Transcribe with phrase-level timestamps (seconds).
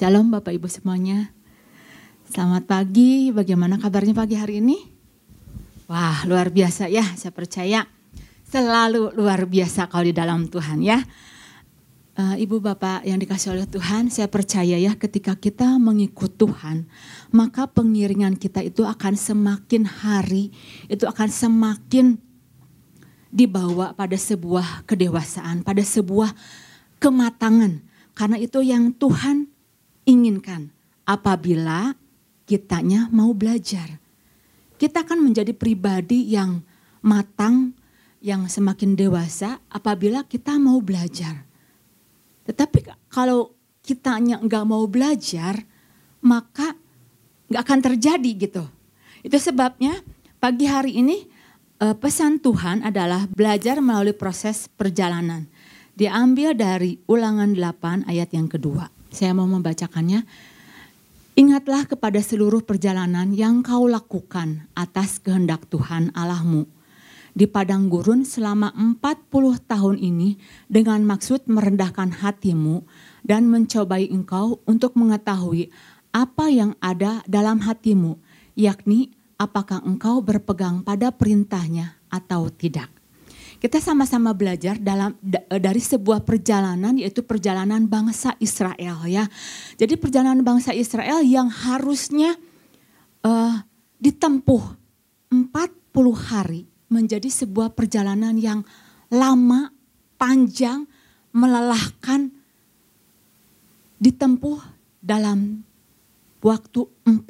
[0.00, 1.28] Shalom Bapak Ibu semuanya.
[2.24, 4.80] Selamat pagi, bagaimana kabarnya pagi hari ini?
[5.92, 7.84] Wah luar biasa ya, saya percaya
[8.48, 11.04] selalu luar biasa kalau di dalam Tuhan ya.
[12.16, 16.88] Uh, Ibu Bapak yang dikasih oleh Tuhan, saya percaya ya ketika kita mengikut Tuhan,
[17.28, 20.48] maka pengiringan kita itu akan semakin hari,
[20.88, 22.16] itu akan semakin
[23.28, 26.32] dibawa pada sebuah kedewasaan, pada sebuah
[27.04, 27.84] kematangan.
[28.16, 29.49] Karena itu yang Tuhan
[30.10, 30.74] inginkan
[31.06, 31.94] apabila
[32.50, 34.02] kitanya mau belajar.
[34.74, 36.66] Kita akan menjadi pribadi yang
[36.98, 37.78] matang,
[38.18, 41.46] yang semakin dewasa apabila kita mau belajar.
[42.42, 43.54] Tetapi kalau
[43.86, 45.62] kitanya nggak mau belajar,
[46.26, 46.74] maka
[47.46, 48.64] nggak akan terjadi gitu.
[49.22, 50.00] Itu sebabnya
[50.42, 51.28] pagi hari ini
[51.78, 55.46] eh, pesan Tuhan adalah belajar melalui proses perjalanan.
[55.94, 58.99] Diambil dari ulangan 8 ayat yang kedua.
[59.10, 60.24] Saya mau membacakannya.
[61.38, 66.66] Ingatlah kepada seluruh perjalanan yang kau lakukan atas kehendak Tuhan Allahmu
[67.34, 72.82] di padang gurun selama 40 tahun ini dengan maksud merendahkan hatimu
[73.22, 75.70] dan mencobai engkau untuk mengetahui
[76.10, 78.18] apa yang ada dalam hatimu,
[78.58, 82.99] yakni apakah engkau berpegang pada perintahnya atau tidak.
[83.60, 85.20] Kita sama-sama belajar dalam
[85.52, 89.28] dari sebuah perjalanan yaitu perjalanan bangsa Israel ya.
[89.76, 92.40] Jadi perjalanan bangsa Israel yang harusnya
[93.20, 93.60] uh,
[94.00, 94.64] ditempuh
[95.28, 95.52] 40
[96.32, 98.64] hari menjadi sebuah perjalanan yang
[99.12, 99.68] lama,
[100.16, 100.88] panjang,
[101.36, 102.32] melelahkan
[104.00, 104.56] ditempuh
[105.04, 105.68] dalam
[106.40, 107.20] waktu 40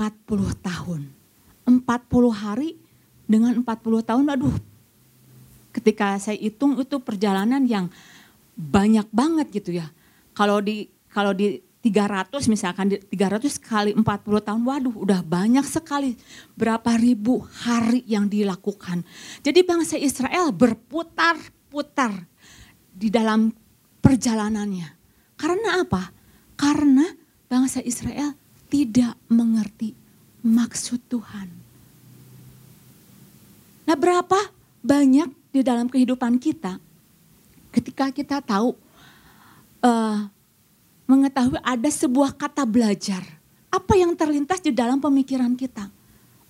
[0.62, 1.10] tahun.
[1.66, 1.82] 40
[2.30, 2.78] hari
[3.26, 3.66] dengan 40
[4.06, 4.69] tahun aduh
[5.70, 7.86] ketika saya hitung itu perjalanan yang
[8.54, 9.88] banyak banget gitu ya.
[10.34, 16.12] Kalau di kalau di 300 misalkan di 300 kali 40 tahun waduh udah banyak sekali
[16.52, 19.00] berapa ribu hari yang dilakukan.
[19.40, 22.28] Jadi bangsa Israel berputar-putar
[22.92, 23.48] di dalam
[24.04, 24.88] perjalanannya.
[25.40, 26.12] Karena apa?
[26.60, 27.08] Karena
[27.48, 28.36] bangsa Israel
[28.68, 29.96] tidak mengerti
[30.44, 31.48] maksud Tuhan.
[33.88, 34.52] Nah berapa
[34.84, 36.78] banyak di dalam kehidupan kita,
[37.74, 38.74] ketika kita tahu,
[39.82, 40.30] uh,
[41.10, 43.22] mengetahui ada sebuah kata belajar,
[43.70, 45.90] apa yang terlintas di dalam pemikiran kita?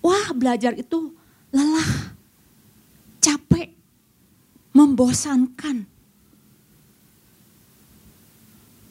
[0.01, 1.13] Wah, belajar itu
[1.53, 2.13] lelah,
[3.21, 3.73] capek,
[4.73, 5.85] membosankan.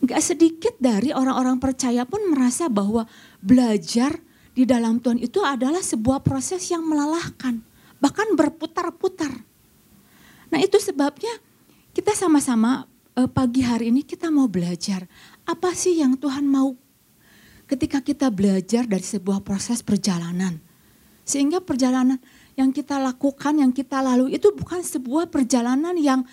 [0.01, 3.05] Gak sedikit dari orang-orang percaya pun merasa bahwa
[3.39, 4.17] belajar
[4.57, 7.63] di dalam Tuhan itu adalah sebuah proses yang melelahkan,
[8.03, 9.50] bahkan berputar-putar.
[10.51, 11.31] Nah itu sebabnya
[11.95, 15.07] kita sama-sama uh, pagi hari ini kita mau belajar.
[15.47, 16.75] Apa sih yang Tuhan mau
[17.71, 20.59] ketika kita belajar dari sebuah proses perjalanan.
[21.23, 22.19] Sehingga perjalanan
[22.59, 26.27] yang kita lakukan, yang kita lalui itu bukan sebuah perjalanan yang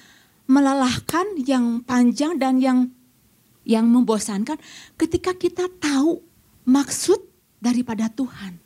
[0.49, 2.89] melelahkan, yang panjang dan yang
[3.67, 4.57] yang membosankan
[4.95, 6.23] ketika kita tahu
[6.63, 7.19] maksud
[7.59, 8.57] daripada Tuhan.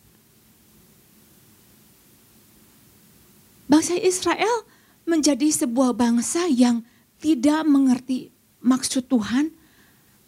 [3.65, 4.67] Bangsa Israel
[5.11, 6.87] menjadi sebuah bangsa yang
[7.19, 8.31] tidak mengerti
[8.63, 9.51] maksud Tuhan.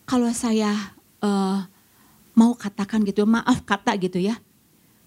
[0.04, 0.76] Kalau saya
[1.24, 1.64] uh,
[2.36, 4.36] mau katakan gitu, maaf kata gitu ya,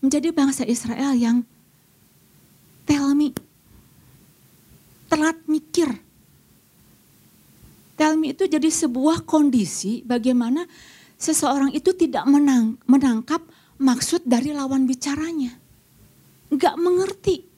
[0.00, 1.44] menjadi bangsa Israel yang
[2.88, 3.36] tell me,
[5.12, 5.92] telat mikir.
[8.00, 10.65] Tell me itu jadi sebuah kondisi bagaimana
[11.20, 13.44] seseorang itu tidak menang, menangkap
[13.76, 15.53] maksud dari lawan bicaranya.
[16.48, 17.56] Enggak mengerti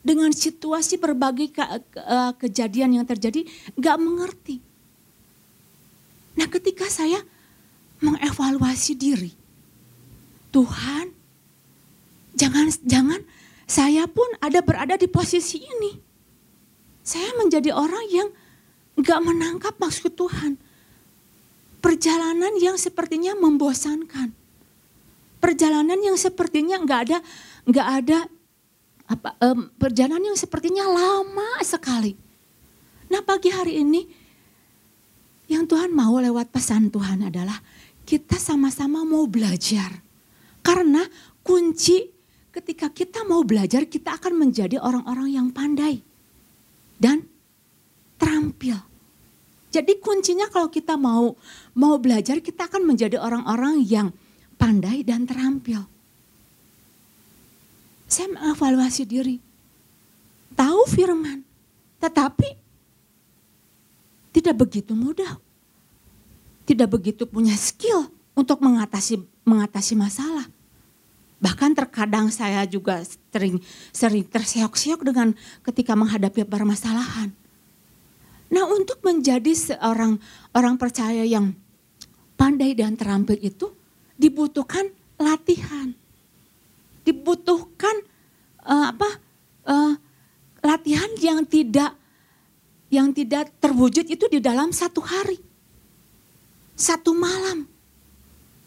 [0.00, 3.44] dengan situasi berbagai ke, ke, uh, kejadian yang terjadi
[3.76, 4.64] gak mengerti.
[6.40, 7.20] Nah ketika saya
[8.00, 9.32] mengevaluasi diri,
[10.50, 11.12] Tuhan
[12.32, 13.20] jangan jangan
[13.68, 15.92] saya pun ada berada di posisi ini.
[17.04, 18.28] Saya menjadi orang yang
[18.98, 20.56] gak menangkap maksud Tuhan.
[21.80, 24.36] Perjalanan yang sepertinya membosankan.
[25.40, 27.18] Perjalanan yang sepertinya nggak ada
[27.64, 28.18] nggak ada
[29.10, 32.14] apa um, perjalanan yang sepertinya lama sekali.
[33.10, 34.06] Nah pagi hari ini
[35.50, 37.58] yang Tuhan mau lewat pesan Tuhan adalah
[38.06, 39.98] kita sama-sama mau belajar.
[40.62, 41.02] Karena
[41.42, 42.06] kunci
[42.54, 45.98] ketika kita mau belajar kita akan menjadi orang-orang yang pandai
[47.02, 47.26] dan
[48.14, 48.78] terampil.
[49.74, 51.34] Jadi kuncinya kalau kita mau
[51.74, 54.14] mau belajar kita akan menjadi orang-orang yang
[54.54, 55.82] pandai dan terampil
[58.10, 59.38] saya mengevaluasi diri.
[60.58, 61.46] Tahu firman,
[62.02, 62.58] tetapi
[64.34, 65.38] tidak begitu mudah.
[66.66, 70.46] Tidak begitu punya skill untuk mengatasi mengatasi masalah.
[71.40, 73.00] Bahkan terkadang saya juga
[73.32, 73.58] sering
[73.90, 75.32] sering terseok-seok dengan
[75.64, 77.32] ketika menghadapi permasalahan.
[78.50, 80.18] Nah, untuk menjadi seorang
[80.52, 81.54] orang percaya yang
[82.34, 83.70] pandai dan terampil itu
[84.18, 85.94] dibutuhkan latihan.
[87.06, 87.96] Dibutuhkan
[88.64, 89.10] uh, apa?
[89.64, 89.94] Uh,
[90.60, 91.96] latihan yang tidak
[92.90, 95.38] yang tidak terwujud itu di dalam satu hari.
[96.74, 97.64] Satu malam.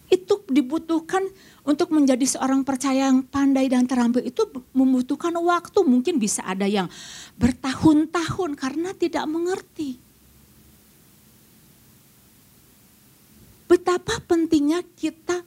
[0.07, 1.27] Itu dibutuhkan
[1.68, 5.80] untuk menjadi seorang percaya yang pandai dan terampil itu membutuhkan waktu.
[5.83, 6.88] Mungkin bisa ada yang
[7.35, 10.00] bertahun-tahun karena tidak mengerti.
[13.68, 15.41] Betapa pentingnya kita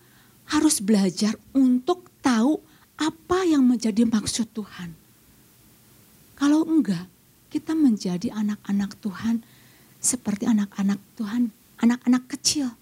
[0.50, 2.58] harus belajar untuk tahu
[2.96, 4.96] apa yang menjadi maksud Tuhan.
[6.36, 7.08] Kalau enggak,
[7.48, 9.40] kita menjadi anak-anak Tuhan
[10.00, 12.72] seperti anak-anak Tuhan, anak-anak kecil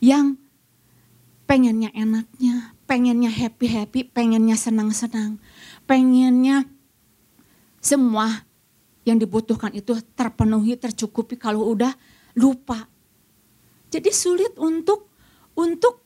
[0.00, 0.36] yang
[1.48, 5.40] pengennya enaknya, pengennya happy-happy, pengennya senang-senang,
[5.84, 6.68] pengennya
[7.80, 8.44] semua
[9.02, 11.92] yang dibutuhkan itu terpenuhi, tercukupi kalau udah
[12.38, 12.86] lupa.
[13.92, 15.12] Jadi sulit untuk
[15.52, 16.00] untuk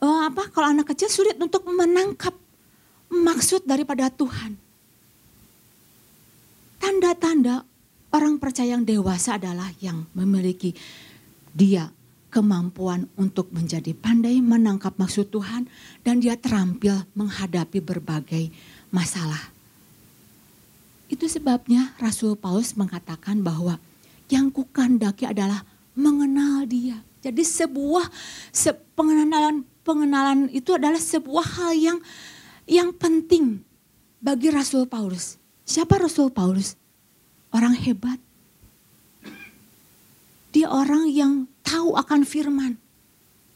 [0.00, 2.32] uh, apa kalau anak kecil sulit untuk menangkap
[3.10, 4.56] maksud daripada Tuhan.
[6.78, 7.66] Tanda-tanda
[8.14, 10.72] orang percaya yang dewasa adalah yang memiliki
[11.52, 11.90] dia
[12.28, 15.66] kemampuan untuk menjadi pandai menangkap maksud Tuhan
[16.04, 18.52] dan dia terampil menghadapi berbagai
[18.92, 19.50] masalah.
[21.08, 23.80] Itu sebabnya Rasul Paulus mengatakan bahwa
[24.28, 25.64] yang kukandaki adalah
[25.96, 27.00] mengenal dia.
[27.24, 28.06] Jadi sebuah
[28.52, 31.98] se pengenalan pengenalan itu adalah sebuah hal yang
[32.68, 33.64] yang penting
[34.20, 35.40] bagi Rasul Paulus.
[35.64, 36.76] Siapa Rasul Paulus?
[37.48, 38.20] Orang hebat.
[40.52, 42.76] Dia orang yang tahu akan firman.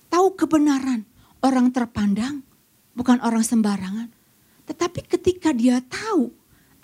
[0.09, 1.05] Tahu kebenaran.
[1.43, 2.41] Orang terpandang,
[2.95, 4.09] bukan orang sembarangan.
[4.65, 6.31] Tetapi ketika dia tahu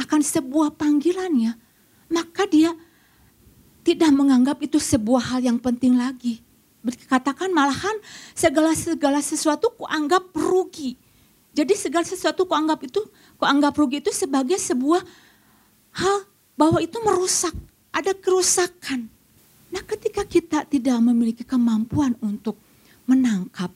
[0.03, 1.55] akan sebuah panggilannya,
[2.11, 2.75] maka dia
[3.87, 6.43] tidak menganggap itu sebuah hal yang penting lagi.
[7.07, 7.95] Katakan malahan
[8.35, 10.99] segala-segala sesuatu kuanggap rugi.
[11.57, 13.03] Jadi segala sesuatu kuanggap itu
[13.39, 14.99] Kok anggap rugi itu sebagai sebuah
[15.95, 16.17] hal
[16.59, 17.55] bahwa itu merusak,
[17.95, 19.07] ada kerusakan.
[19.71, 22.59] Nah ketika kita tidak memiliki kemampuan untuk
[23.07, 23.71] menangkap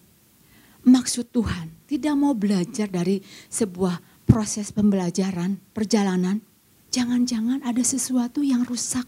[0.82, 6.42] maksud Tuhan, tidak mau belajar dari sebuah proses pembelajaran, perjalanan,
[6.90, 9.06] jangan-jangan ada sesuatu yang rusak.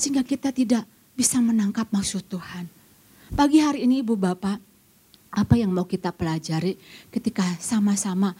[0.00, 2.64] Sehingga kita tidak bisa menangkap maksud Tuhan.
[3.36, 4.56] Pagi hari ini Ibu Bapak,
[5.30, 6.74] apa yang mau kita pelajari
[7.14, 8.34] ketika sama-sama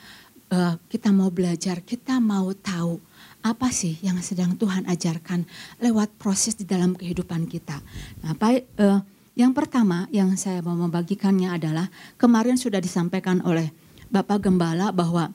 [0.51, 2.99] uh, kita mau belajar, kita mau tahu
[3.41, 5.49] apa sih yang sedang Tuhan ajarkan
[5.81, 7.81] lewat proses di dalam kehidupan kita.
[8.21, 9.01] Nah, apa, uh,
[9.39, 11.89] yang pertama yang saya mau membagikannya adalah
[12.21, 13.73] kemarin sudah disampaikan oleh
[14.11, 15.33] Bapak Gembala bahwa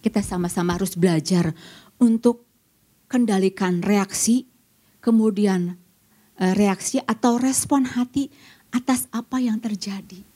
[0.00, 1.52] kita sama-sama harus belajar
[2.00, 2.48] untuk
[3.06, 4.48] kendalikan reaksi,
[5.04, 5.76] kemudian
[6.40, 8.32] uh, reaksi atau respon hati
[8.72, 10.29] atas apa yang terjadi.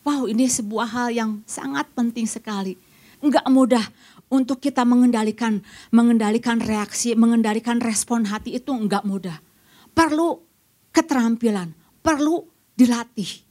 [0.00, 2.78] Wow, ini sebuah hal yang sangat penting sekali
[3.20, 3.84] Enggak mudah
[4.32, 5.60] untuk kita mengendalikan
[5.92, 9.36] mengendalikan reaksi, mengendalikan respon hati itu enggak mudah.
[9.92, 10.40] Perlu
[10.88, 13.44] keterampilan, perlu dilatih.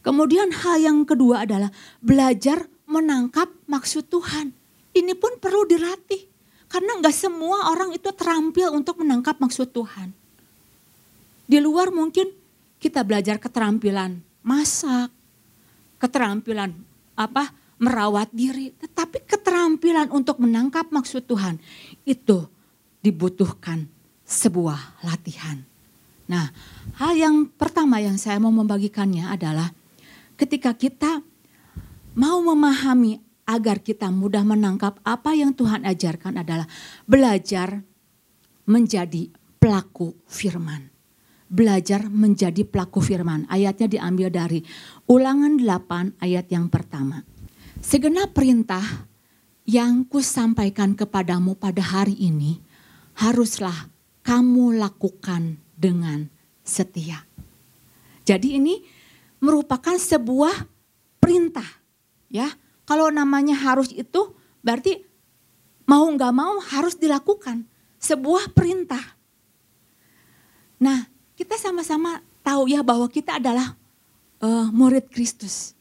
[0.00, 1.68] Kemudian hal yang kedua adalah
[2.00, 4.56] belajar menangkap maksud Tuhan.
[4.96, 6.24] Ini pun perlu dilatih.
[6.72, 10.16] Karena enggak semua orang itu terampil untuk menangkap maksud Tuhan.
[11.44, 12.32] Di luar mungkin
[12.80, 15.12] kita belajar keterampilan masak,
[16.00, 16.72] keterampilan
[17.14, 21.56] apa merawat diri, tetapi keterampilan untuk menangkap maksud Tuhan
[22.04, 22.44] itu
[23.00, 23.88] dibutuhkan
[24.24, 25.64] sebuah latihan.
[26.28, 26.52] Nah,
[27.00, 29.72] hal yang pertama yang saya mau membagikannya adalah
[30.36, 31.24] ketika kita
[32.14, 36.70] mau memahami agar kita mudah menangkap apa yang Tuhan ajarkan adalah
[37.08, 37.82] belajar
[38.68, 39.26] menjadi
[39.58, 40.89] pelaku firman.
[41.50, 43.42] Belajar menjadi pelaku firman.
[43.50, 44.62] Ayatnya diambil dari
[45.10, 47.26] Ulangan 8 ayat yang pertama.
[47.82, 49.10] Segenap perintah
[49.66, 52.62] yang kusampaikan kepadamu pada hari ini
[53.18, 53.90] haruslah
[54.22, 56.30] kamu lakukan dengan
[56.62, 57.26] setia.
[58.22, 58.78] Jadi ini
[59.42, 60.54] merupakan sebuah
[61.18, 61.66] perintah
[62.30, 62.46] ya.
[62.86, 65.02] Kalau namanya harus itu berarti
[65.90, 67.66] mau nggak mau harus dilakukan.
[67.98, 69.02] Sebuah perintah.
[70.78, 71.09] Nah
[71.40, 73.72] kita sama-sama tahu ya bahwa kita adalah
[74.44, 75.72] uh, murid Kristus.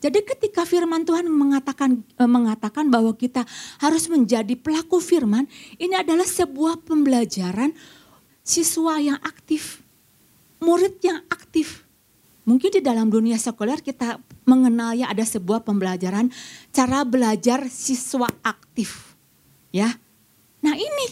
[0.00, 3.44] Jadi ketika firman Tuhan mengatakan eh, mengatakan bahwa kita
[3.80, 5.44] harus menjadi pelaku firman,
[5.76, 7.76] ini adalah sebuah pembelajaran
[8.44, 9.84] siswa yang aktif,
[10.60, 11.84] murid yang aktif.
[12.44, 16.28] Mungkin di dalam dunia sekuler kita mengenal ya ada sebuah pembelajaran
[16.68, 19.16] cara belajar siswa aktif.
[19.72, 19.96] Ya.
[20.60, 21.06] Nah, ini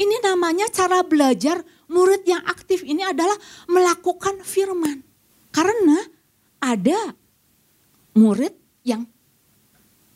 [0.00, 3.36] ini namanya cara belajar murid yang aktif ini adalah
[3.70, 5.02] melakukan firman.
[5.50, 5.96] Karena
[6.60, 7.14] ada
[8.16, 8.52] murid
[8.84, 9.08] yang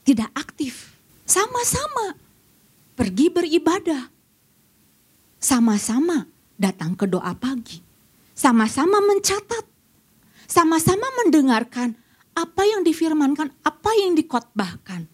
[0.05, 0.95] tidak aktif.
[1.25, 2.19] Sama-sama
[2.99, 4.11] pergi beribadah.
[5.41, 6.29] Sama-sama
[6.61, 7.81] datang ke doa pagi.
[8.37, 9.71] Sama-sama mencatat
[10.51, 11.95] sama-sama mendengarkan
[12.35, 15.07] apa yang difirmankan, apa yang dikotbahkan.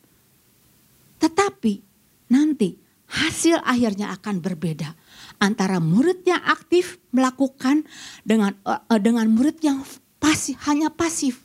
[1.21, 1.75] Tetapi
[2.33, 2.81] nanti
[3.13, 4.97] hasil akhirnya akan berbeda
[5.39, 7.85] antara murid yang aktif melakukan
[8.25, 9.85] dengan uh, dengan murid yang
[10.17, 11.45] pasif hanya pasif.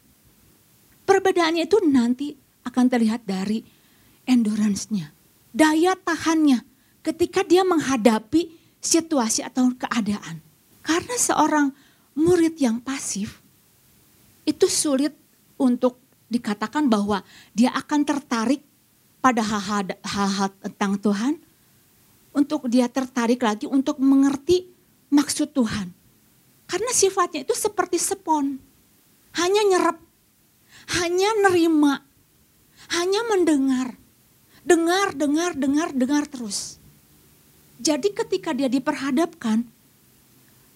[1.04, 2.34] Perbedaannya itu nanti
[2.64, 3.66] akan terlihat dari
[4.24, 5.12] endurance-nya,
[5.52, 6.64] daya tahannya
[7.02, 10.40] ketika dia menghadapi situasi atau keadaan.
[10.82, 11.68] Karena seorang
[12.18, 13.42] murid yang pasif
[14.46, 15.14] itu sulit
[15.62, 17.22] untuk dikatakan bahwa
[17.54, 18.64] dia akan tertarik
[19.22, 21.34] pada hal-hal tentang Tuhan,
[22.32, 24.68] untuk dia tertarik lagi untuk mengerti
[25.12, 25.92] maksud Tuhan.
[26.68, 28.56] Karena sifatnya itu seperti sepon,
[29.36, 30.00] hanya nyerap,
[31.00, 32.00] hanya nerima,
[32.96, 34.00] hanya mendengar,
[34.64, 36.80] dengar, dengar, dengar, dengar terus.
[37.82, 39.68] Jadi ketika dia diperhadapkan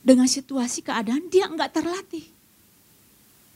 [0.04, 2.28] dengan situasi keadaan, dia enggak terlatih.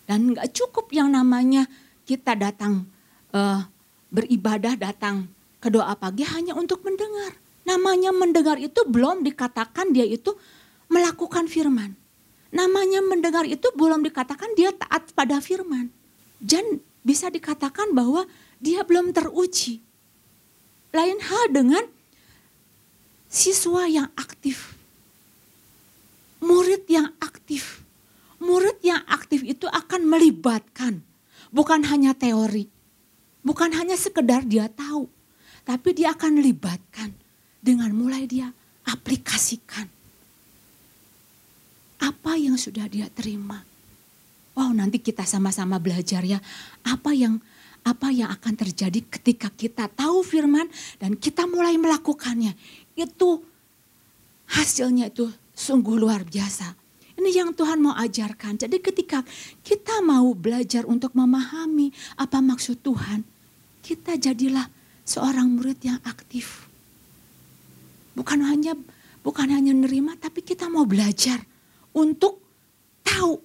[0.08, 1.68] Dan nggak cukup yang namanya
[2.08, 2.88] kita datang
[3.36, 3.68] uh,
[4.10, 5.30] beribadah, datang
[5.60, 7.49] ke doa pagi hanya untuk mendengar.
[7.70, 10.34] Namanya mendengar itu belum dikatakan dia itu
[10.90, 11.94] melakukan firman.
[12.50, 15.94] Namanya mendengar itu belum dikatakan dia taat pada firman.
[16.42, 18.26] Dan bisa dikatakan bahwa
[18.58, 19.86] dia belum teruji.
[20.90, 21.86] Lain hal dengan
[23.30, 24.74] siswa yang aktif.
[26.42, 27.86] Murid yang aktif
[28.40, 31.04] murid yang aktif itu akan melibatkan
[31.52, 32.72] bukan hanya teori,
[33.44, 35.12] bukan hanya sekedar dia tahu,
[35.68, 37.14] tapi dia akan libatkan
[37.60, 38.52] dengan mulai dia
[38.88, 39.88] aplikasikan
[42.00, 43.60] apa yang sudah dia terima.
[44.56, 46.40] Wow, nanti kita sama-sama belajar ya
[46.88, 47.40] apa yang
[47.84, 50.68] apa yang akan terjadi ketika kita tahu firman
[51.00, 52.56] dan kita mulai melakukannya.
[52.96, 53.44] Itu
[54.52, 56.76] hasilnya itu sungguh luar biasa.
[57.20, 58.56] Ini yang Tuhan mau ajarkan.
[58.56, 59.28] Jadi ketika
[59.60, 63.28] kita mau belajar untuk memahami apa maksud Tuhan,
[63.84, 64.72] kita jadilah
[65.04, 66.69] seorang murid yang aktif.
[68.20, 68.76] Bukan hanya
[69.24, 71.40] bukan hanya nerima tapi kita mau belajar
[71.96, 72.44] untuk
[73.08, 73.40] tahu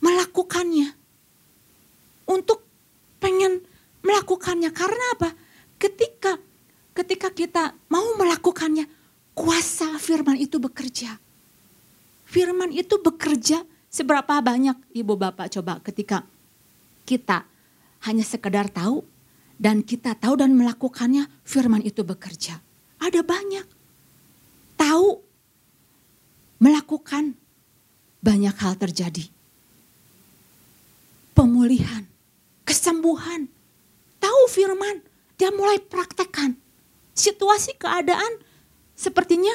[0.00, 0.96] melakukannya.
[2.28, 2.64] Untuk
[3.20, 3.60] pengen
[4.00, 5.36] melakukannya karena apa?
[5.76, 6.40] Ketika
[6.96, 8.88] ketika kita mau melakukannya,
[9.36, 11.20] kuasa firman itu bekerja
[12.28, 16.28] firman itu bekerja seberapa banyak ibu bapak coba ketika
[17.08, 17.48] kita
[18.04, 19.00] hanya sekedar tahu
[19.56, 22.60] dan kita tahu dan melakukannya firman itu bekerja.
[22.98, 23.66] Ada banyak.
[24.78, 25.08] Tahu
[26.58, 27.34] melakukan
[28.18, 29.30] banyak hal terjadi.
[31.34, 32.02] Pemulihan,
[32.66, 33.46] kesembuhan.
[34.18, 34.98] Tahu firman,
[35.38, 36.58] dia mulai praktekkan.
[37.14, 38.42] Situasi keadaan
[38.98, 39.54] sepertinya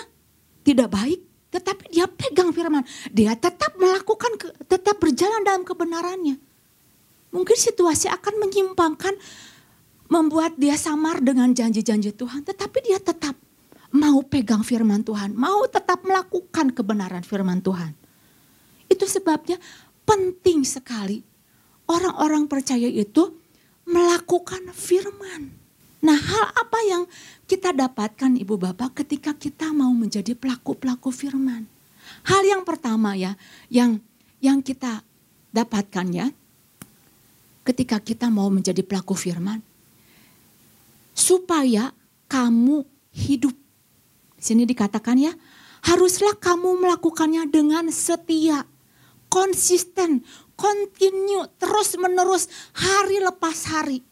[0.63, 1.19] tidak baik,
[1.51, 2.87] tetapi dia pegang firman.
[3.11, 6.39] Dia tetap melakukan, tetap berjalan dalam kebenarannya.
[7.35, 9.19] Mungkin situasi akan menyimpangkan,
[10.11, 12.43] membuat dia samar dengan janji-janji Tuhan.
[12.43, 13.35] Tetapi dia tetap
[13.93, 15.37] mau pegang firman Tuhan.
[15.37, 17.93] Mau tetap melakukan kebenaran firman Tuhan.
[18.89, 19.61] Itu sebabnya
[20.03, 21.23] penting sekali
[21.87, 23.33] orang-orang percaya itu
[23.87, 25.53] melakukan firman.
[26.03, 27.03] Nah hal apa yang
[27.47, 31.63] kita dapatkan ibu bapak ketika kita mau menjadi pelaku-pelaku firman?
[32.27, 33.39] Hal yang pertama ya
[33.71, 34.03] yang
[34.43, 35.07] yang kita
[35.55, 36.27] dapatkan ya
[37.63, 39.63] ketika kita mau menjadi pelaku firman
[41.13, 41.93] supaya
[42.27, 43.53] kamu hidup.
[44.37, 45.33] Sini dikatakan ya,
[45.87, 48.67] haruslah kamu melakukannya dengan setia,
[49.31, 50.25] konsisten,
[50.59, 54.03] continue, terus menerus hari lepas hari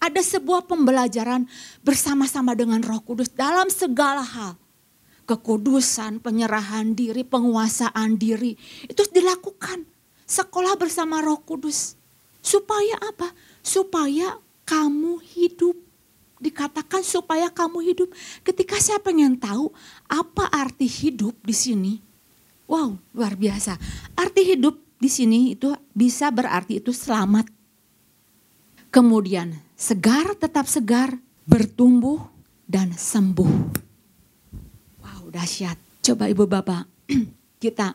[0.00, 1.44] ada sebuah pembelajaran
[1.84, 4.56] bersama-sama dengan Roh Kudus dalam segala hal.
[5.28, 8.56] Kekudusan, penyerahan diri, penguasaan diri
[8.88, 9.86] itu dilakukan.
[10.26, 11.94] Sekolah bersama Roh Kudus.
[12.40, 13.30] Supaya apa?
[13.60, 15.76] Supaya kamu hidup.
[16.40, 18.08] Dikatakan supaya kamu hidup.
[18.40, 19.68] Ketika saya pengen tahu
[20.08, 21.92] apa arti hidup di sini.
[22.64, 23.76] Wow, luar biasa.
[24.16, 27.48] Arti hidup di sini itu bisa berarti itu selamat.
[28.90, 32.24] Kemudian segar tetap segar, bertumbuh
[32.64, 33.52] dan sembuh.
[35.04, 35.76] Wow, dahsyat.
[36.00, 36.88] Coba Ibu Bapak,
[37.62, 37.94] kita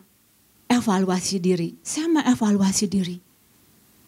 [0.70, 1.78] evaluasi diri.
[1.82, 3.18] Saya mengevaluasi diri.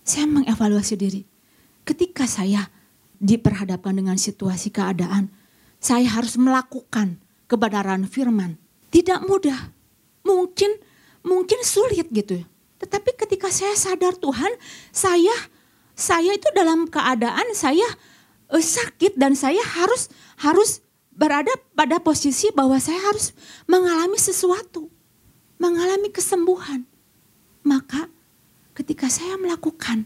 [0.04, 1.22] Saya mengevaluasi diri.
[1.88, 2.68] Ketika saya
[3.18, 5.30] diperhadapkan dengan situasi keadaan,
[5.78, 8.58] saya harus melakukan kebenaran firman.
[8.90, 9.74] Tidak mudah.
[10.26, 10.80] Mungkin
[11.28, 12.44] mungkin sulit gitu.
[12.78, 14.54] Tetapi ketika saya sadar Tuhan,
[14.94, 15.34] saya
[15.98, 17.86] saya itu dalam keadaan saya
[18.54, 23.34] uh, sakit dan saya harus harus berada pada posisi bahwa saya harus
[23.66, 24.94] mengalami sesuatu,
[25.58, 26.86] mengalami kesembuhan.
[27.66, 28.08] Maka
[28.78, 30.06] ketika saya melakukan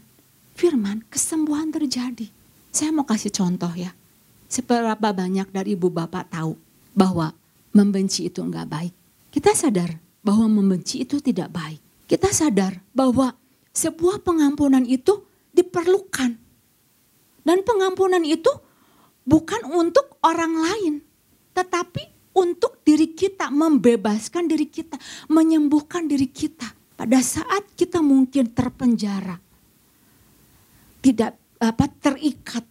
[0.56, 2.32] firman, kesembuhan terjadi.
[2.72, 3.92] Saya mau kasih contoh ya.
[4.48, 6.56] Seberapa banyak dari ibu bapak tahu
[6.96, 7.36] bahwa
[7.76, 8.94] membenci itu enggak baik.
[9.28, 11.80] Kita sadar bahwa membenci itu tidak baik.
[12.08, 13.36] Kita sadar bahwa
[13.76, 16.36] sebuah pengampunan itu diperlukan.
[17.42, 18.48] Dan pengampunan itu
[19.28, 20.94] bukan untuk orang lain,
[21.52, 24.96] tetapi untuk diri kita, membebaskan diri kita,
[25.28, 26.72] menyembuhkan diri kita.
[26.96, 29.42] Pada saat kita mungkin terpenjara,
[31.02, 32.66] tidak apa terikat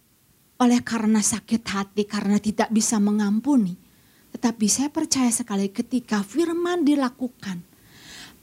[0.60, 3.74] oleh karena sakit hati, karena tidak bisa mengampuni.
[4.36, 7.64] Tetapi saya percaya sekali ketika firman dilakukan,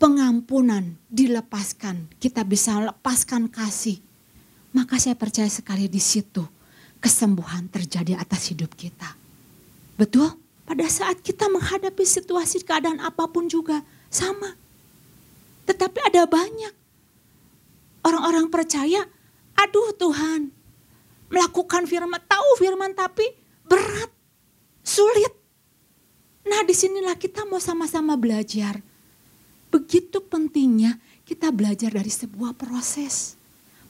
[0.02, 4.02] pengampunan dilepaskan, kita bisa lepaskan kasih.
[4.74, 6.46] Maka saya percaya sekali di situ
[7.02, 9.16] kesembuhan terjadi atas hidup kita.
[9.98, 10.36] Betul?
[10.68, 13.82] Pada saat kita menghadapi situasi keadaan apa pun juga
[14.14, 14.54] sama.
[15.66, 16.74] Tetapi ada banyak
[18.06, 19.10] orang-orang percaya,
[19.60, 20.52] aduh Tuhan,
[21.28, 23.28] melakukan firman, tahu firman tapi
[23.68, 24.12] berat,
[24.82, 25.34] sulit.
[26.48, 28.82] Nah di sinilah kita mau sama-sama belajar.
[29.70, 30.98] Begitu pentingnya
[31.28, 33.38] kita belajar dari sebuah proses.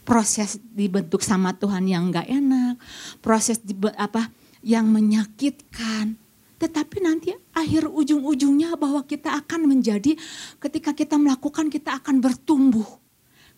[0.04, 2.76] Proses dibentuk sama Tuhan yang gak enak,
[3.24, 4.28] proses di, apa
[4.60, 6.20] yang menyakitkan.
[6.60, 10.20] Tetapi nanti akhir ujung-ujungnya bahwa kita akan menjadi
[10.60, 12.99] ketika kita melakukan kita akan bertumbuh.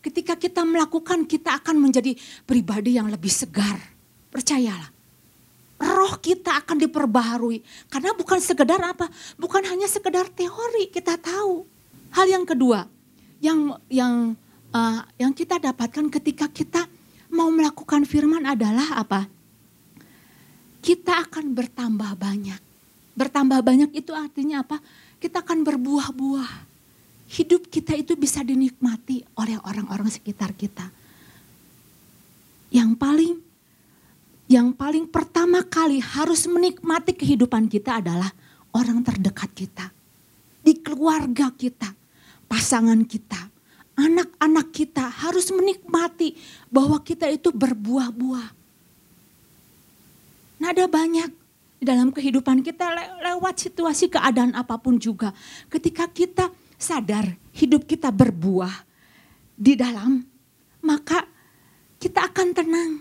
[0.02, 3.78] Ketika kita melakukan kita akan menjadi pribadi yang lebih segar.
[4.32, 4.92] Percayalah
[5.82, 7.58] roh kita akan diperbaharui.
[7.90, 9.10] Karena bukan sekedar apa?
[9.34, 11.66] Bukan hanya sekedar teori kita tahu.
[12.14, 12.86] Hal yang kedua
[13.42, 14.38] yang yang
[14.70, 16.86] uh, yang kita dapatkan ketika kita
[17.34, 19.26] mau melakukan firman adalah apa?
[20.82, 22.60] Kita akan bertambah banyak.
[23.12, 24.78] Bertambah banyak itu artinya apa?
[25.18, 26.71] Kita akan berbuah-buah.
[27.32, 30.84] Hidup kita itu bisa dinikmati oleh orang-orang sekitar kita.
[32.68, 33.34] Yang paling
[34.52, 38.28] yang paling pertama kali harus menikmati kehidupan kita adalah
[38.76, 39.88] orang terdekat kita.
[40.60, 41.88] Di keluarga kita,
[42.52, 43.48] pasangan kita,
[43.96, 46.36] anak-anak kita harus menikmati
[46.68, 48.48] bahwa kita itu berbuah-buah.
[50.60, 51.32] Nah ada banyak
[51.80, 52.92] dalam kehidupan kita
[53.24, 55.32] lewat situasi keadaan apa pun juga.
[55.72, 58.74] Ketika kita sadar hidup kita berbuah
[59.54, 60.18] di dalam,
[60.82, 61.22] maka
[62.02, 62.92] kita akan tenang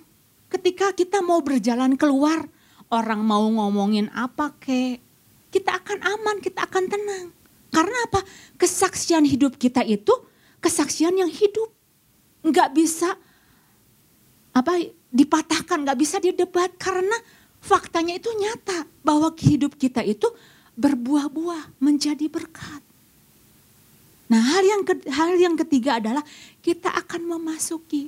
[0.52, 2.44] Ketika kita mau berjalan keluar,
[2.92, 5.00] orang mau ngomongin apa kek,
[5.48, 7.26] kita akan aman, kita akan tenang.
[7.72, 8.20] Karena apa?
[8.60, 10.12] Kesaksian hidup kita itu
[10.60, 11.72] kesaksian yang hidup.
[12.44, 13.16] Nggak bisa
[14.52, 14.76] apa
[15.08, 17.16] dipatahkan, nggak bisa didebat karena
[17.64, 20.28] faktanya itu nyata bahwa hidup kita itu
[20.76, 22.84] berbuah-buah menjadi berkat.
[24.32, 26.24] Nah hal yang hal yang ketiga adalah
[26.64, 28.08] kita akan memasuki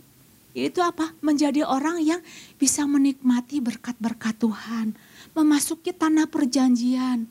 [0.53, 1.17] itu apa?
[1.25, 2.21] Menjadi orang yang
[2.61, 4.93] bisa menikmati berkat-berkat Tuhan.
[5.33, 7.25] Memasuki tanah perjanjian.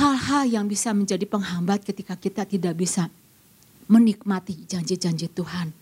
[0.00, 3.12] Hal-hal yang bisa menjadi penghambat ketika kita tidak bisa
[3.84, 5.76] menikmati janji-janji Tuhan.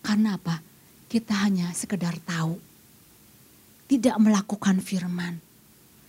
[0.00, 0.64] Karena apa?
[1.04, 2.56] Kita hanya sekedar tahu.
[3.92, 5.47] Tidak melakukan firman.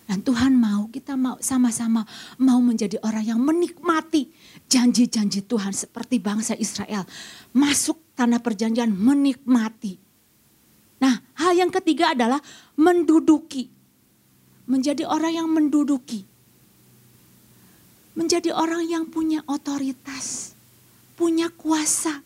[0.09, 2.01] Dan Tuhan mau, kita mau sama-sama
[2.41, 4.33] mau menjadi orang yang menikmati
[4.65, 7.05] janji-janji Tuhan seperti bangsa Israel.
[7.53, 10.01] Masuk tanah perjanjian menikmati.
[10.97, 12.41] Nah, hal yang ketiga adalah
[12.73, 13.69] menduduki.
[14.65, 16.25] Menjadi orang yang menduduki.
[18.17, 20.57] Menjadi orang yang punya otoritas,
[21.13, 22.25] punya kuasa.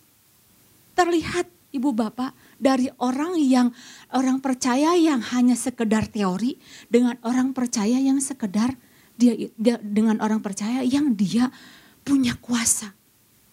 [0.95, 3.69] Terlihat Ibu Bapak dari orang yang
[4.13, 6.57] orang percaya yang hanya sekedar teori
[6.89, 8.75] dengan orang percaya yang sekedar
[9.15, 11.53] dia, dia dengan orang percaya yang dia
[12.01, 12.91] punya kuasa.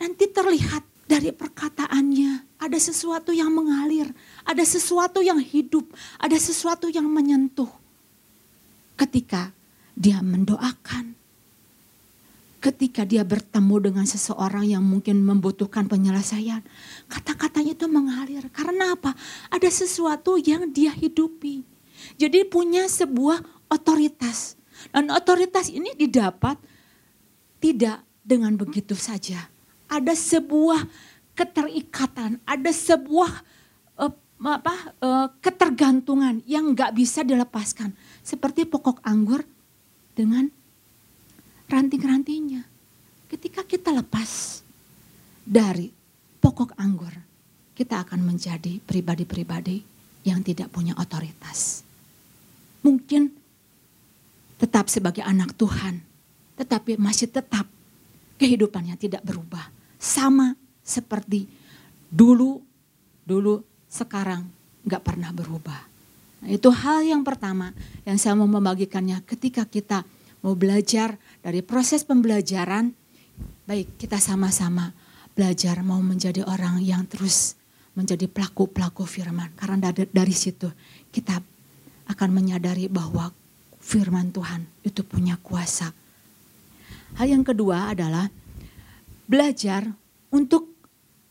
[0.01, 4.09] Nanti terlihat dari perkataannya ada sesuatu yang mengalir,
[4.49, 5.85] ada sesuatu yang hidup,
[6.17, 7.69] ada sesuatu yang menyentuh.
[8.97, 9.53] Ketika
[9.93, 11.20] dia mendoakan,
[12.61, 16.61] ketika dia bertemu dengan seseorang yang mungkin membutuhkan penyelesaian,
[17.09, 18.45] kata-katanya itu mengalir.
[18.53, 19.17] Karena apa?
[19.49, 21.65] Ada sesuatu yang dia hidupi.
[22.21, 23.41] Jadi punya sebuah
[23.73, 24.61] otoritas.
[24.93, 26.61] Dan otoritas ini didapat
[27.61, 29.49] tidak dengan begitu saja.
[29.89, 30.85] Ada sebuah
[31.33, 33.33] keterikatan, ada sebuah
[33.97, 37.97] uh, apa uh, ketergantungan yang nggak bisa dilepaskan.
[38.21, 39.45] Seperti pokok anggur
[40.13, 40.53] dengan
[41.71, 42.67] ranting-rantingnya.
[43.31, 44.61] Ketika kita lepas
[45.47, 45.87] dari
[46.43, 47.15] pokok anggur,
[47.79, 49.81] kita akan menjadi pribadi-pribadi
[50.27, 51.87] yang tidak punya otoritas.
[52.83, 53.31] Mungkin
[54.61, 56.03] tetap sebagai anak Tuhan,
[56.59, 57.65] tetapi masih tetap
[58.37, 59.73] kehidupannya tidak berubah.
[59.97, 60.53] Sama
[60.85, 61.49] seperti
[62.11, 62.61] dulu,
[63.25, 64.45] dulu, sekarang
[64.85, 65.81] nggak pernah berubah.
[66.41, 67.73] Nah, itu hal yang pertama
[68.05, 70.05] yang saya mau membagikannya ketika kita
[70.41, 72.93] mau belajar dari proses pembelajaran,
[73.69, 74.93] baik kita sama-sama
[75.37, 77.57] belajar mau menjadi orang yang terus
[77.97, 79.53] menjadi pelaku-pelaku firman.
[79.57, 80.69] Karena dari, situ
[81.11, 81.41] kita
[82.11, 83.31] akan menyadari bahwa
[83.81, 85.93] firman Tuhan itu punya kuasa.
[87.19, 88.31] Hal yang kedua adalah
[89.27, 89.91] belajar
[90.31, 90.71] untuk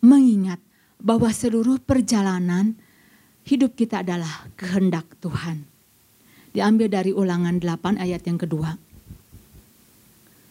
[0.03, 0.59] mengingat
[0.99, 2.75] bahwa seluruh perjalanan
[3.47, 5.63] hidup kita adalah kehendak Tuhan.
[6.51, 8.88] Diambil dari ulangan 8 ayat yang kedua.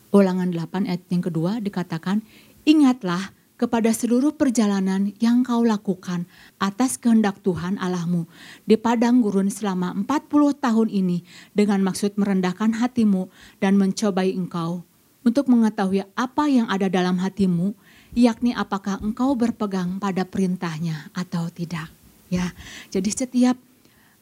[0.09, 2.25] Ulangan 8 ayat yang kedua dikatakan,
[2.65, 6.31] ingatlah kepada seluruh perjalanan yang kau lakukan
[6.63, 8.25] atas kehendak Tuhan Allahmu
[8.65, 13.27] di padang gurun selama 40 tahun ini dengan maksud merendahkan hatimu
[13.59, 14.87] dan mencobai engkau.
[15.27, 17.75] Untuk mengetahui apa yang ada dalam hatimu
[18.17, 21.91] yakni apakah engkau berpegang pada perintahnya atau tidak.
[22.33, 22.55] Ya
[22.89, 23.57] jadi setiap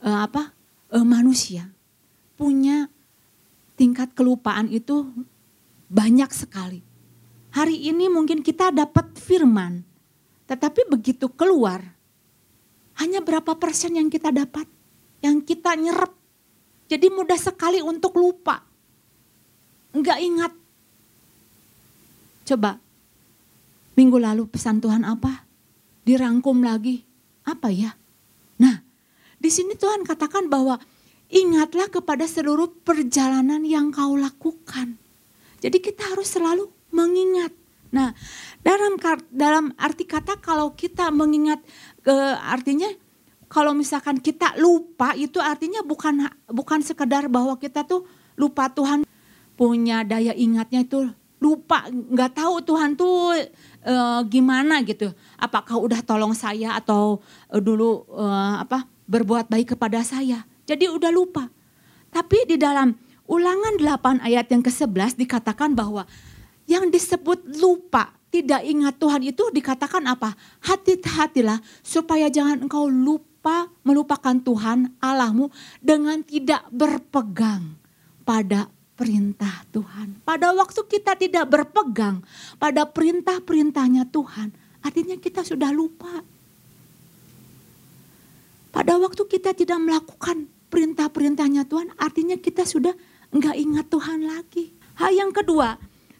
[0.02, 0.50] uh, apa
[0.90, 1.70] uh, manusia
[2.34, 2.88] punya
[3.76, 5.12] tingkat kelupaan itu
[5.86, 6.86] banyak sekali
[7.56, 9.80] hari ini mungkin kita dapat firman,
[10.44, 11.80] tetapi begitu keluar,
[13.00, 14.68] hanya berapa persen yang kita dapat,
[15.24, 16.12] yang kita nyerap.
[16.84, 18.60] Jadi mudah sekali untuk lupa,
[19.96, 20.52] enggak ingat.
[22.44, 22.76] Coba,
[23.96, 25.48] minggu lalu pesan Tuhan apa?
[26.04, 27.02] Dirangkum lagi,
[27.42, 27.96] apa ya?
[28.60, 28.84] Nah,
[29.40, 30.76] di sini Tuhan katakan bahwa
[31.32, 35.05] ingatlah kepada seluruh perjalanan yang kau lakukan.
[35.66, 37.50] Jadi kita harus selalu mengingat.
[37.90, 38.14] Nah,
[38.62, 38.94] dalam
[39.34, 41.58] dalam arti kata kalau kita mengingat
[42.06, 42.86] ke artinya
[43.50, 48.06] kalau misalkan kita lupa itu artinya bukan bukan sekedar bahwa kita tuh
[48.38, 49.02] lupa Tuhan
[49.58, 51.10] punya daya ingatnya itu
[51.42, 53.34] lupa nggak tahu Tuhan tuh
[53.82, 53.94] e,
[54.30, 55.10] gimana gitu.
[55.34, 57.18] Apakah udah tolong saya atau
[57.50, 58.24] e, dulu e,
[58.62, 60.46] apa berbuat baik kepada saya.
[60.62, 61.50] Jadi udah lupa.
[62.14, 62.94] Tapi di dalam
[63.26, 66.06] ulangan 8 ayat yang ke-11 dikatakan bahwa
[66.66, 70.34] yang disebut lupa, tidak ingat Tuhan itu dikatakan apa?
[70.66, 77.78] Hati-hatilah supaya jangan engkau lupa melupakan Tuhan Allahmu dengan tidak berpegang
[78.26, 78.66] pada
[78.98, 80.18] perintah Tuhan.
[80.26, 82.24] Pada waktu kita tidak berpegang
[82.58, 84.50] pada perintah-perintahnya Tuhan,
[84.82, 86.24] artinya kita sudah lupa.
[88.74, 92.92] Pada waktu kita tidak melakukan perintah-perintahnya Tuhan, artinya kita sudah
[93.36, 94.72] enggak ingat Tuhan lagi.
[94.96, 95.76] Hal yang kedua,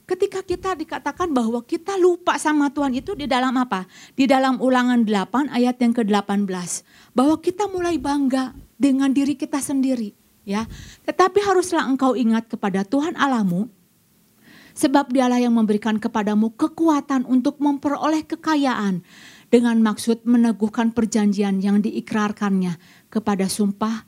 [0.07, 3.91] Ketika kita dikatakan bahwa kita lupa sama Tuhan itu di dalam apa?
[4.15, 6.47] Di dalam ulangan 8 ayat yang ke-18.
[7.11, 10.15] Bahwa kita mulai bangga dengan diri kita sendiri.
[10.47, 10.63] ya.
[11.11, 13.67] Tetapi haruslah engkau ingat kepada Tuhan Allahmu.
[14.79, 19.03] Sebab dialah yang memberikan kepadamu kekuatan untuk memperoleh kekayaan.
[19.51, 22.79] Dengan maksud meneguhkan perjanjian yang diikrarkannya
[23.11, 24.07] kepada sumpah.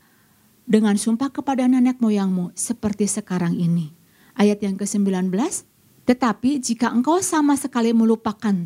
[0.69, 3.89] Dengan sumpah kepada nenek moyangmu seperti sekarang ini.
[4.37, 5.33] Ayat yang ke-19
[6.09, 8.57] tetapi jika engkau sama sekali melupakan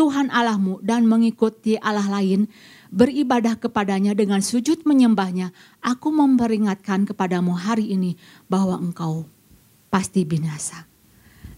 [0.00, 2.48] Tuhan Allahmu dan mengikuti Allah lain,
[2.88, 5.52] beribadah kepadanya dengan sujud menyembahnya,
[5.84, 8.16] aku memperingatkan kepadamu hari ini
[8.48, 9.28] bahwa engkau
[9.92, 10.88] pasti binasa.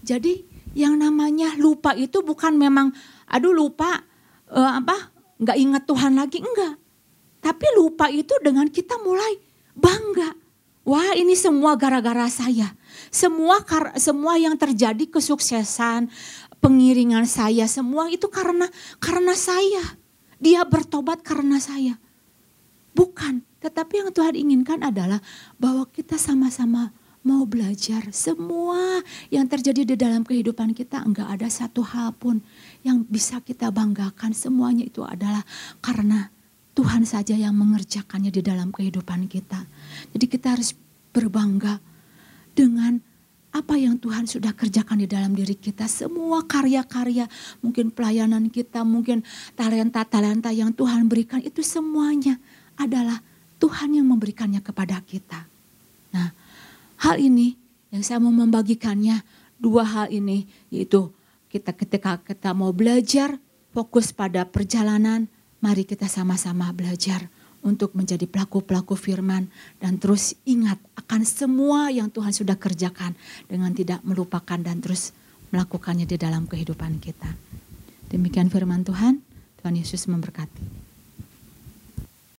[0.02, 0.42] Jadi
[0.74, 2.90] yang namanya lupa itu bukan memang,
[3.30, 4.02] aduh lupa
[4.50, 6.74] uh, apa, nggak ingat Tuhan lagi, enggak.
[7.38, 9.38] Tapi lupa itu dengan kita mulai
[9.78, 10.34] bangga.
[10.82, 12.74] Wah ini semua gara-gara saya.
[13.12, 13.62] Semua
[14.00, 16.10] semua yang terjadi kesuksesan,
[16.58, 18.66] pengiringan saya semua itu karena
[18.98, 19.84] karena saya.
[20.38, 21.98] Dia bertobat karena saya.
[22.94, 25.22] Bukan, tetapi yang Tuhan inginkan adalah
[25.58, 26.90] bahwa kita sama-sama
[27.26, 32.40] mau belajar semua yang terjadi di dalam kehidupan kita enggak ada satu hal pun
[32.86, 35.42] yang bisa kita banggakan semuanya itu adalah
[35.82, 36.30] karena
[36.78, 39.66] Tuhan saja yang mengerjakannya di dalam kehidupan kita.
[40.14, 40.78] Jadi kita harus
[41.10, 41.82] berbangga
[42.54, 43.02] dengan
[43.50, 45.90] apa yang Tuhan sudah kerjakan di dalam diri kita.
[45.90, 47.26] Semua karya-karya,
[47.66, 49.26] mungkin pelayanan kita, mungkin
[49.58, 52.38] talenta-talenta yang Tuhan berikan itu semuanya
[52.78, 53.18] adalah
[53.58, 55.50] Tuhan yang memberikannya kepada kita.
[56.14, 56.30] Nah,
[57.02, 57.58] hal ini
[57.90, 59.26] yang saya mau membagikannya
[59.58, 61.10] dua hal ini yaitu
[61.50, 63.42] kita ketika kita mau belajar
[63.74, 65.26] fokus pada perjalanan,
[65.58, 67.26] mari kita sama-sama belajar
[67.66, 69.50] untuk menjadi pelaku-pelaku firman
[69.82, 73.18] dan terus ingat akan semua yang Tuhan sudah kerjakan
[73.50, 75.10] dengan tidak melupakan dan terus
[75.50, 77.34] melakukannya di dalam kehidupan kita.
[78.08, 79.20] Demikian firman Tuhan,
[79.60, 80.87] Tuhan Yesus memberkati.